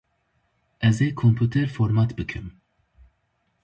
[0.89, 2.45] Ezê komputer format bikim.